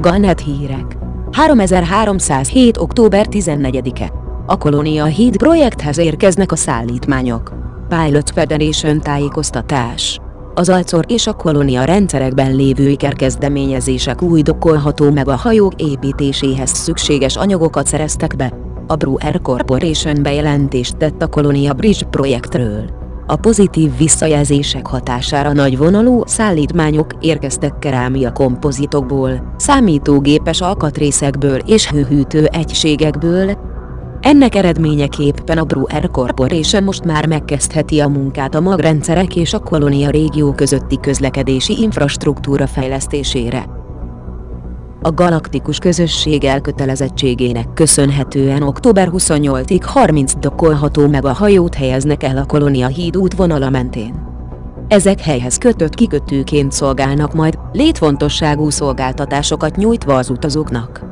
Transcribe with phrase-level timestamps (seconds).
[0.00, 0.96] Galnet hírek.
[1.30, 2.76] 3307.
[2.76, 4.12] október 14-e.
[4.46, 7.52] A Kolónia híd projekthez érkeznek a szállítmányok.
[7.88, 10.18] Pilot Federation tájékoztatás.
[10.54, 17.36] Az Alcor és a Kolónia rendszerekben lévő ikerkezdeményezések új dokolható meg a hajók építéséhez szükséges
[17.36, 18.52] anyagokat szereztek be.
[18.86, 22.99] A Brewer Corporation bejelentést tett a Kolónia Bridge projektről.
[23.30, 33.58] A pozitív visszajelzések hatására nagyvonalú szállítmányok érkeztek kerámia kompozitokból, számítógépes alkatrészekből és hőhűtő egységekből.
[34.20, 40.10] Ennek eredményeképpen a Brewer Corporation most már megkezdheti a munkát a magrendszerek és a kolónia
[40.10, 43.79] régió közötti közlekedési infrastruktúra fejlesztésére.
[45.02, 52.44] A galaktikus közösség elkötelezettségének köszönhetően október 28-ig 30 dokolható meg a hajót helyeznek el a
[52.44, 54.28] Kolonia híd útvonala mentén.
[54.88, 61.04] Ezek helyhez kötött kikötőként szolgálnak majd, létfontosságú szolgáltatásokat nyújtva az utazóknak.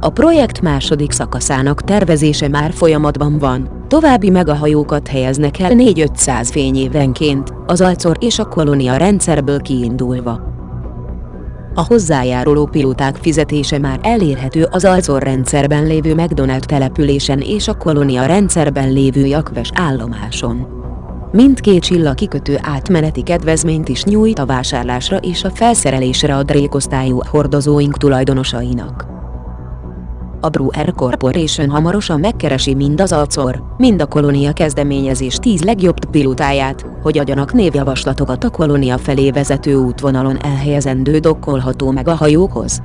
[0.00, 7.80] A projekt második szakaszának tervezése már folyamatban van, további megahajókat helyeznek el 4-500 fényévenként, az
[7.80, 10.51] Alcor és a Kolonia rendszerből kiindulva.
[11.74, 18.26] A hozzájáruló pilóták fizetése már elérhető az Alzor rendszerben lévő McDonald településen és a Kolonia
[18.26, 20.66] rendszerben lévő Jakves állomáson.
[21.32, 27.96] Mindkét csilla kikötő átmeneti kedvezményt is nyújt a vásárlásra és a felszerelésre a drékosztályú hordozóink
[27.96, 29.06] tulajdonosainak.
[30.40, 36.86] A Brewer Corporation hamarosan megkeresi mind az Alcor, mind a Kolonia kezdeményezés 10 legjobb pilótáját,
[37.02, 42.80] hogy adjanak névjavaslatokat a Kolonia felé vezető útvonalon elhelyezendő dokkolható meg a hajókhoz.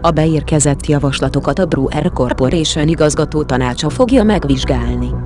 [0.00, 5.25] A beérkezett javaslatokat a Brewer Corporation igazgató tanácsa fogja megvizsgálni.